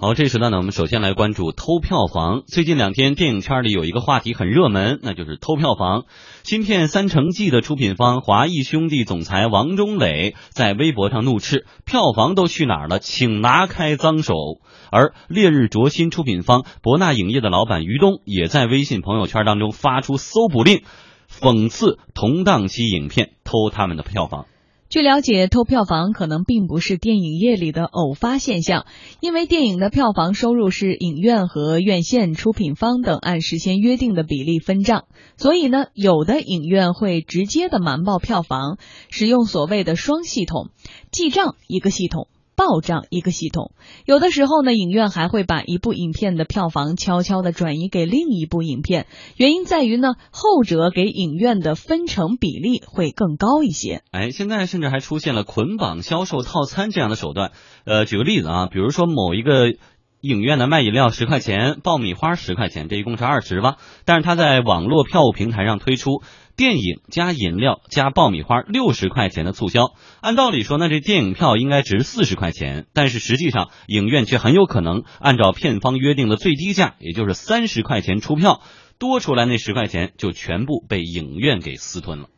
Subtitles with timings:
[0.00, 2.44] 好，这时段呢，我们首先来关注偷票房。
[2.46, 6.04] 最近两天，电影圈里有一个话题很热门，那就是偷票房。
[6.44, 13.00] 新片《三城记》的出品方华谊兄弟总裁王中磊在微博上怒斥：“票房都去哪儿了？
[13.00, 14.34] 请拿开脏手！”
[14.92, 20.84] 而《烈日灼心》出品方博纳影业的老板于东也在微信朋友圈当中发出搜捕令，
[21.28, 24.46] 讽刺同档期影片偷他们的票房。
[24.90, 28.86] 据了解，偷票房可能并不是电影业里的偶发现象，
[29.20, 35.04] 因为电影的票房收入是影院和院线、出品方等按事先约定的比例分账，
[35.36, 38.78] 所以呢，有的影院会直接的瞒报票房，
[39.10, 40.70] 使用所谓的双系统
[41.10, 42.26] 记账一个系统。
[42.58, 43.70] 报账一个系统，
[44.04, 54.02] 有的时候呢，影院还会把一部影片的票房悄悄的转移给另一部影片，原因在于呢，后者给影院的分成比例会更高一些。
[54.10, 57.52] 哎，现在甚至还出现了捆绑销售套餐这样的手段。
[57.84, 59.70] 呃，举个例子啊，比如说某一个
[60.20, 66.22] 影院的卖饮料十块钱，爆米花十块钱，这一共是二十吧，但是他在网络票务平台上推出。
[66.58, 78.60] 电影加饮料加爆米花六十块钱的促销，按道理说，那这电影票应该值四十块钱，但是实际上影院却很有可能按照片方约定的最低价，也就是三十块钱出票，
[78.98, 82.28] 多出来那十块钱就全部被影院给私吞了。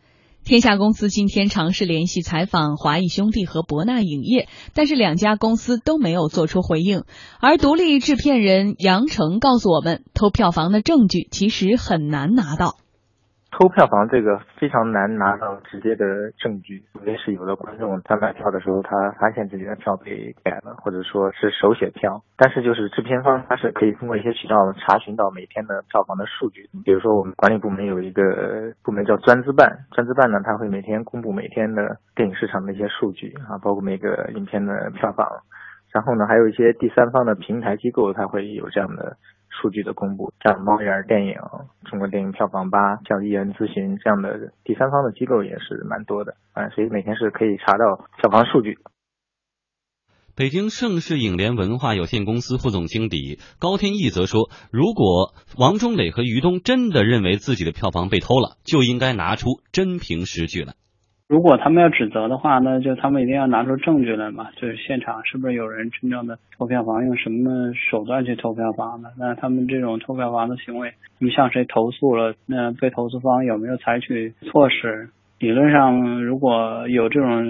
[0.45, 7.05] 天下公司今天尝试联系采访华谊兄弟和博纳影业，但是两家公司都没有做出回应。
[7.41, 12.77] 而独立制片人杨成告诉我们，偷票房的证据其实很难拿到。
[13.51, 22.23] 偷票房这个非常难拿到直接的证据，特别是有的观众他买票的时候，他发现自己的票被改了，或者说是手写票。
[22.37, 26.69] 但是就是制片方他是可以通过一些渠道查询到每天的票房的数据。
[26.85, 35.27] 比如说我们管理部门有一个部门叫专资办，专资办呢他会每天公布每天的电影市场的一些数据啊，包括每个影片的票房。
[35.93, 39.17] 然后呢，还有一些第三方的平台机构，它会有这样的
[39.49, 41.35] 数据的公布，像猫眼电影、
[41.85, 48.79] 中国电影票房吧、像艺人咨询这样的第三方的机构也是蛮多的啊，所以每天是可以查到票房数据。
[50.37, 60.75] 北京盛世影联文化有限公司副总经理高天意则说，如果王中磊和于东真的认为自己的票房被偷了，就应该拿出真凭实据来。
[61.31, 69.13] 如果他们要指责的话，那就他们一定要拿出证据来嘛，就是现场是不是有人真正的偷票房，用什么手段去偷票房的？
[69.17, 72.35] 那他们这种偷票房的行为，你向谁投诉了？
[72.47, 75.11] 那被投诉方有没有采取措施？
[75.39, 77.47] 理论上，如果有这种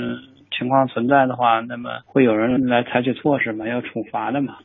[0.51, 4.57] 情况存在的话，那么会有人来采取措施嘛，要处罚的嘛。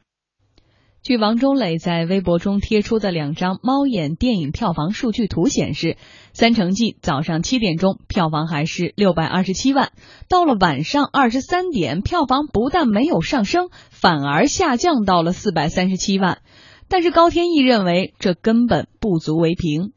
[1.06, 5.90] 据王中磊在微博中贴出的两张猫眼电影票房数据图显示，
[6.34, 9.92] 《三成记》早上七点钟票房还是六百二十七万，
[10.28, 16.40] 到了晚上二十三点，票房不但没有上升，反而下降到了四百三十七万。
[16.88, 19.92] 但是高天意认为这根本不足为凭。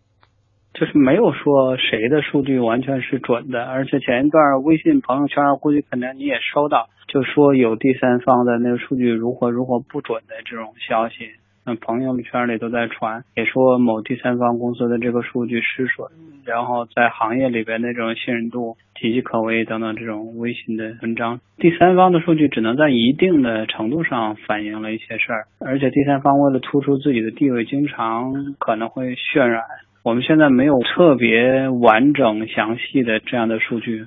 [0.74, 11.30] 就是没有说谁的数据完全是准的，而且前一段微信朋友圈估计可能你也收到，就说有第三方的那个数据如何如何不准的这种消息，
[11.64, 16.08] 那朋友圈里都在传，也说某第三方公司的这个数据失准，
[16.44, 29.64] 然后在行业里边那种信任度岌岌可危等等这种微信的文章，第三方的数据只能在一定的程度上反映了一些事儿，而且第三方为了突出自己的地位，经常可能会渲染。
[30.08, 34.06] 我们现在没有特别完整详细的这样的数据。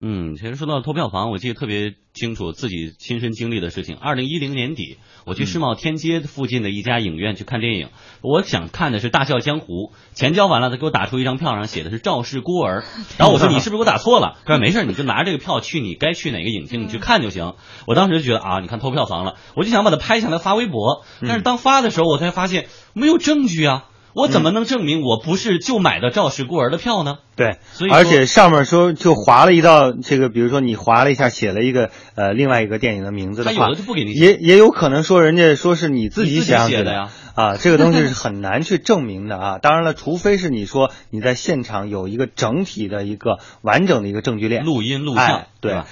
[0.00, 3.94] 嗯，其实说到偷票房，我记得特别清楚自己亲身经历的事情。
[3.96, 4.96] 二零一零年底，
[5.26, 7.88] 我去世贸天阶附近的一家影院去看电影，
[8.22, 12.80] 我想看的是《大笑江湖》，钱交完了，他给我打出一张票上写的是《赵氏孤儿》，
[13.18, 14.38] 然后我说你是不是给我打错了？
[14.46, 17.52] 他说没事，你就拿这个票去你该去哪个影厅你去看就行。
[17.86, 23.84] 我当时就觉得啊，你看偷票房了，我就想把它拍下来发微博，但是当发的时候，我才发现没有证据啊。
[24.14, 27.18] 我怎么能证明我不是就买的赵氏孤儿的票呢？
[27.36, 27.58] 对，
[27.90, 39.58] 而且上面说就划了一道这个，比如说你划了一下，写了一个呃另外一个电影的名字的话，他有的就不给你，也也有可能说人家说是你自己写上去的呀啊，这个东西是很难去证明的啊。
[39.62, 45.82] 当然了，除非是你说你在现场有一个整体的一个完整的一个证据链，录音录像，对。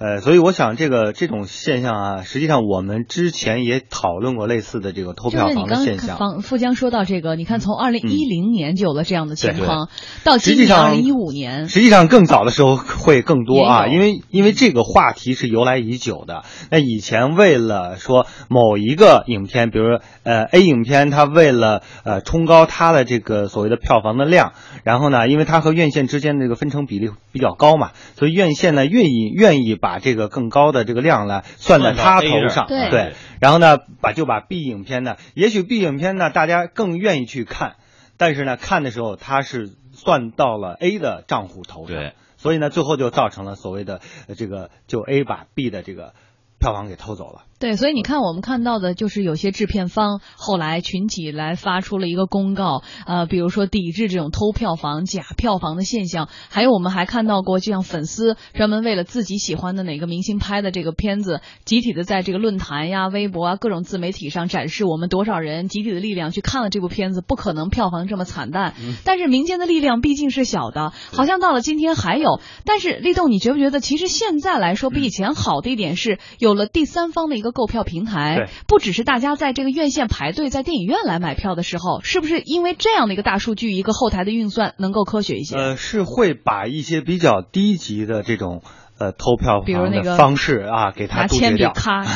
[0.00, 6.16] 呃，所以我想这个这种现象啊，实际上我们之前也讨论过类似的这个偷票房的现象。
[6.16, 9.90] 方富江说到这个，你看从二零一零年就有了这样的情况，
[10.24, 16.44] 到今年二零一五年，实际上更早的时候会更多啊，因为因为这个话题是由来已久的。
[16.70, 37.74] 那以前为了说某一个影片，比如说呃 A 影片，它为了呃冲高它的这个所谓的票房的量，然后呢，因为它和院线之间的这个分成比例比较高嘛，所以院线呢愿意愿意把把这个更高的这个量呢算在他头上，对，然后呢把就把 B 影片呢，也许 B 影片呢大家更愿意去看，
[38.16, 44.00] 但是呢看的时候他是算到了 A 的账户头上，对，所以呢最后就造成了所谓的
[44.36, 46.14] 这个就 A 把 B 的这个
[46.60, 47.42] 票房给偷走了。
[47.60, 56.30] 对，所以你看，我们看到的就是有些制片方后来群体来发出了一个公告，呃，比如说抵制这种偷票房、假票房的现象。
[56.48, 68.72] 还有我们还看到过，就像粉丝专门为了自己喜欢的哪个明星拍的这个片子，集体的在这个论坛呀、微博啊各种自媒体上展示我们多少人集体的力量去看了这部片子，不可能票房这么惨淡。
[69.04, 72.40] 但是民间的力量毕竟是小的，好像到了今天还有。
[72.64, 85.56] 但是立栋，你觉不觉得其实现在来说比以前好的一点是有了第三方的一个购票平台，不只是大家在这个院线排队在电影院来买票的时候，是不是因为这样的一个大数据一个后台的运算能够科学一些？
[85.56, 88.62] 呃，是会把一些比较低级的这种
[88.98, 91.72] 呃偷票房的方式啊给它杜绝掉，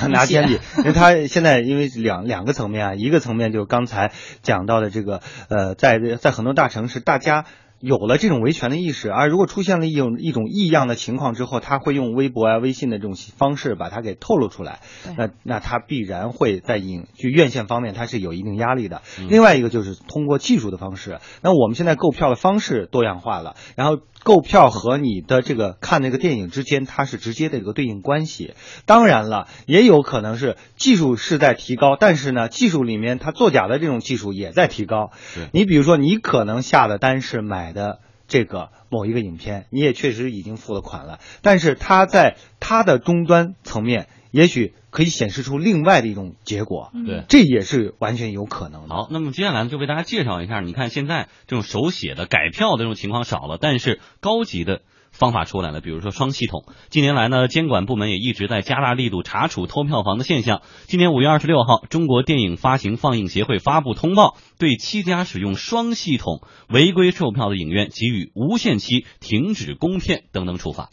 [0.08, 7.44] 拿铅笔， 因为它现在因为两两个层面啊，一个层面就是刚才讲到的这个呃，在在很多大城市大家。
[7.86, 14.80] 有了这种维权的意识，而如果出现了一种一种异样的情况之后，他会用微博啊、微信的这种方式把它给透露出来。
[15.18, 19.02] 那那他必然会在影剧院线方面，他是有一定压力的。
[19.28, 21.18] 另外一个就是通过技术的方式。
[21.42, 28.54] 那我们现在购票的方式多样化了，然后购票和你的这个看那个电影之间，它是直接的一个对应关系。
[28.86, 35.10] 当然了，也有可能是技术是在提高，但是呢，技术里面它作假的这种技术也在提高。
[35.52, 37.73] 你比如说，你可能下的单是买。
[37.74, 48.94] 的这个某一个影片，你也确实已经付了款了，但是它在它的终端层面，也许可以显示出另外的一种结果，对，这也是完全有可能的。
[48.94, 54.80] 好，那么接下来就为大家介绍一下，你看现在这种手写的改票的这种情况少了，但是高级的。
[55.14, 56.64] 方法出来了，比如说双系统。
[56.90, 60.60] 近年来呢，监管部门也一直在加大力度查处偷票房的现象。
[60.86, 70.90] 今年五月二十六号，中国电影发行放映协会发布通报，对七家使用双系统违规售票的影院给予无限期停止公片等等处罚。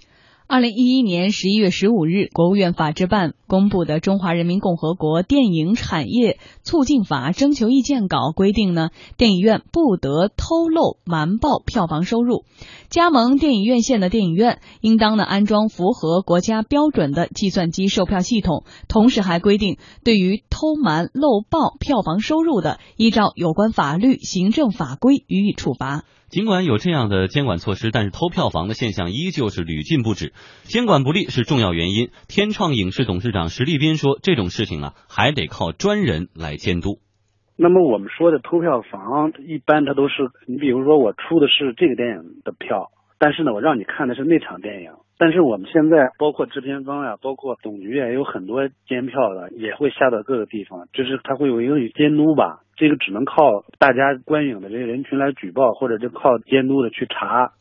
[0.52, 12.44] 二零一一年十一月十五日，国务院法制办公布的《中华人民共和国电影产业促进法》征求意见稿规定呢，电影院不得偷漏瞒报票房收入。
[12.90, 26.04] 加盟电影院线的电影院应当呢安装符合国家标准的计算机售票系统，同时还规定，对于偷瞒漏报票房收入的，依照有关法律、行政法规予以处罚。
[26.32, 30.32] 尽管有这样的监管措施，但是偷票房的现象依旧是屡禁不止。
[30.64, 32.08] 监管不力是重要原因。
[32.30, 37.00] 天创影视董事长石立斌说：“这种事情啊，还得靠专人来监督。”
[37.60, 44.92] 那么我们说的偷票房，一般它都是你比如说我出的是这个电影的票，但是呢，我让你看的是那场电影。
[45.22, 52.64] 但是我们现在包括制片方呀，包括总局也有很多监票的，也会下到各个地方，就是他会有一个监督吧。
[52.76, 57.54] 这个只能靠大家观影的这些人群来举报，或者就靠监督的去查。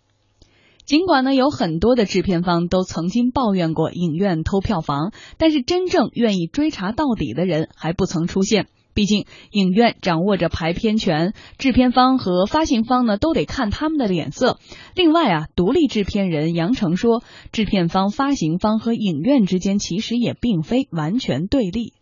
[0.87, 8.69] 尽管呢，有很多的制片方都曾经抱怨过影院偷票房，但是真正愿意追查到底的人还不曾出现。
[8.95, 14.59] 毕竟，影院掌握着排片权，制片方和发行方呢都得看他们的脸色。
[14.95, 17.23] 另外啊，独立制片人杨成说，
[17.53, 21.95] 制片方、发行方和影院之间其实也并非完全对立。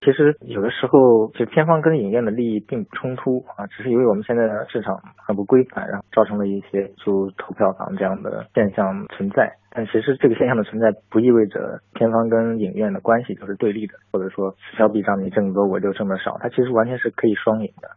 [0.00, 9.52] 其实有的时候，就片方跟影院的利益并不冲突啊，只是因为我们现在的市场很不规范，然后造成了一些就投票房这样的现象存在。
[9.70, 17.90] 但其实这个现象的存在，不意味着片方跟影院的关系就是对立的，或者说此消彼长，你挣得多我就挣得少，它其实完全是可以双赢的。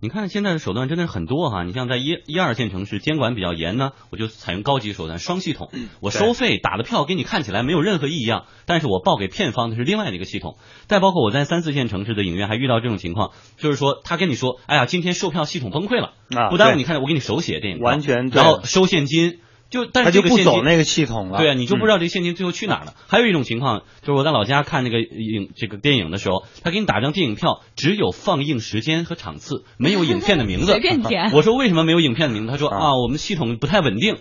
[0.00, 10.56] 你看现在的手段真的是很多哈，你像在一一二线城市监管比较严呢，我就采用高级手段双系统，我收费打的票给你看起来没有任何异样，但是我报给片方的是另外的一个系统。
[10.86, 16.12] 再包括我在三四线城市的影院还遇到这种情况，就是说他跟你说，哎呀，今天售票系统崩溃了，
[16.50, 19.40] 不耽误你看，我给你手写电影，完全，然后收现金。
[19.70, 22.94] 就但是就不走那个系统了，对啊，你就不知道这现金最后去哪儿了。
[23.06, 30.66] 还有一种情况，就是我在老家看那个影这个电影的时候，他给你打张电影票，只有放映时间和场次，没有影片的名字。
[30.72, 31.32] 随便填。
[31.36, 32.52] 我说为什么没有影片的名字？
[32.52, 34.16] 他说啊，我们系统不太稳定。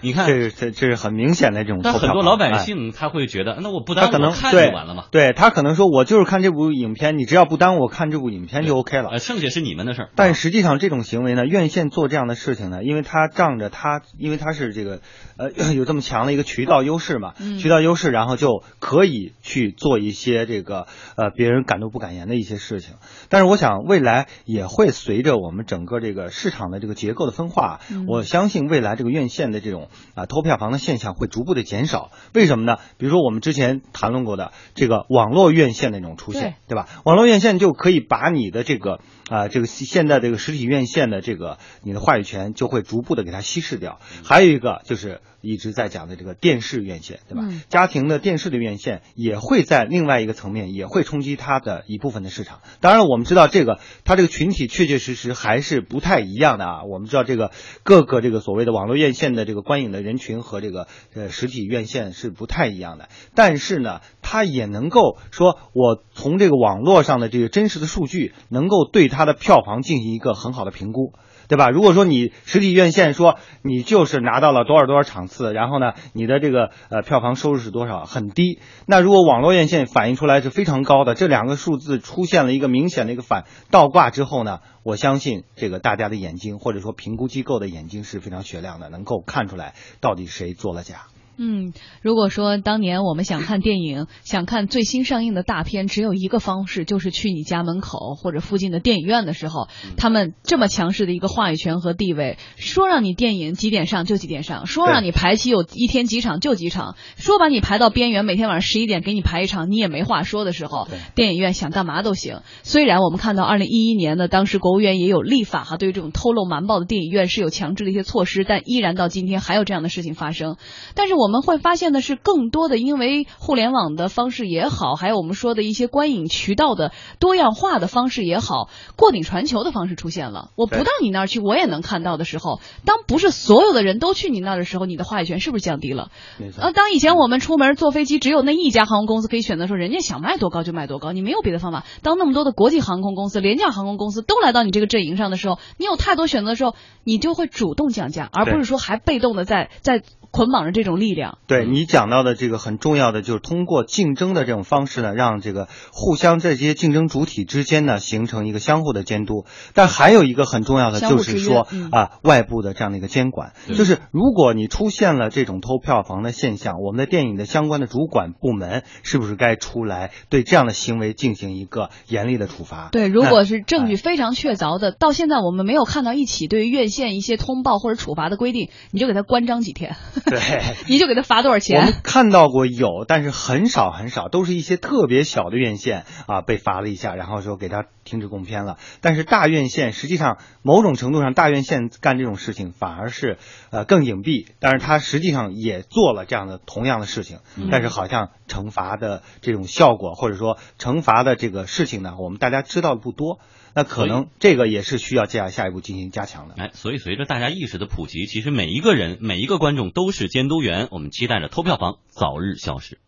[0.00, 1.80] 你看，这是这这是很明显的这种。
[1.82, 5.04] 但很多老百姓他会觉得，那我不耽误看就完了嘛？
[5.10, 9.08] 对他可能说，我就是看这部影片，你只要不耽误我看这部影片就 OK 了。
[9.10, 10.08] 呃，剩下是你们的事儿。
[10.14, 15.00] 但实际上这种行为呢，院线做这样的事情呢，因为他仗着他，因为他是这个
[15.38, 20.86] 呃有这么强的一个渠道优势嘛，渠道优势，然后就可以去做一些这个
[21.16, 22.96] 呃别人敢怒不敢言的一些事情。
[23.30, 29.85] 但是我想未来也会随着我们整个这个市场的这个结构的分化，我相信未来这个院线的这种。
[29.86, 32.10] 种啊偷票房的现象会逐步的减少。
[32.34, 32.76] 为什么呢？
[32.98, 36.88] 比如说我们之前谈论过的这个网络院线的那种出现，对吧？
[37.04, 44.00] 网络院线就可以把你的这个啊这个现在这个实体院线的这个你的话语权就会逐步的给它稀释掉。
[44.24, 47.48] 还有一个就是一直在讲的这个电视院线，对吧？
[47.68, 52.60] 家庭的电视的院线也会在另外一个层面也会冲击它的一部分的市场。
[52.80, 56.84] 当然，我们知道这个它这个群体确确实实还是不太一样的啊。
[56.84, 57.52] 我们知道这个
[57.84, 63.08] 各个这个所谓的网络院线的这个观影的人群和这个呃实体院线是不太一样的。
[63.34, 71.12] 但是呢，它也能够说，我从这个网络上的这个真实的数据，能够对它它的票房进行一个很好的评估。
[71.48, 71.70] 对吧？
[71.70, 78.58] 如果说你实体院线说你就是拿到了多少多少场次，然后呢，你的这个呃票房收入是多少，很低。
[78.84, 91.02] 那如果网络院线反映出来是非常高的，这两个数字出现了一个明显的一个反倒挂之后呢，我相信这个大家的眼睛或者说评估机构的眼睛是非常雪亮的，能够看出来到底谁做了假。
[91.38, 112.40] 嗯，如果说当年我们想看电影， 想看最新上映的大片，只有一个方式，就是去你家门口或者附近的电影院的时候，他们这么强势的一个话语权和地位，说让你电影几点上就几点上，说让你排期有一天几场就几场，说把你排到边缘，每天晚上十一点给你排一场，你也没话说的时候，电影院想干嘛都行。
[112.62, 120.56] 虽然我们看到二零一一年的当时国务院也有立法哈，对于这种偷漏瞒报的电影院是有强制的一些措施，但依然到今天还有这样的事情发生。
[120.94, 121.25] 但是我。
[121.26, 130.50] 我们会发现的是，更多的因为互联网的方式也好，还有我们说的一些观影渠道的多样化的方式也好，过顶传球的方式出现了。
[130.54, 136.12] 我不到你那儿去，我也能看到的时候，当不是所有的人都去你那儿的时候，你的话语权是不是降低了？
[136.60, 141.84] 啊，当以前我们出门坐飞机，只有那一家航空公司可以选择说，人家想卖多高就卖多高，你没有别的方法。
[142.04, 150.04] 当那么多的国际航空公司、廉价航空公司都来到你这个阵营上的时候，你有太多选择的时候，你就会主动降价，而不是说还被动的在在。
[150.36, 159.46] 捆绑着这种力量，对你讲到的这个很重要的，就是通过竞争的这种方式呢，让这个互相这些竞争主体之间呢，形成一个相互的监督。
[159.72, 172.90] 但还有一个很重要的，就是说啊，外部的这样的一个监管，就是如果你出现了这种偷票房的现象，我们的电影的相关的主管部门是不是该出来对这样的行为进行一个严厉的处罚？
[172.92, 179.96] 对，如果是证据非常确凿的，到现在我们没有看到一起对于院线一些通报或者处罚的规定，你就给他关张几天。
[180.30, 180.40] 对，
[180.88, 181.80] 你就给他罚多少钱？
[181.80, 188.76] 我们看到过有，但是很少很少，都是一些特别小的院线啊，被罚了一下，然后说给他停止供片了。
[189.00, 193.38] 但是大院线实际上某种程度上，大院线干这种事情反而是
[193.70, 197.38] 呃更隐蔽，但是他实际上也做了这样的同样的事情，
[197.70, 203.38] 但是好像惩罚的这种效果或者说惩罚的这个事情呢，我们大家知道的不多。
[203.76, 206.54] 那可能这个也是需要下下一步进行加强的。
[206.56, 210.88] 哎，所以随着大家意识的普及，其实每一个人、每一个观众都是监督员。
[210.90, 212.98] 我们期待着偷票房早日消失。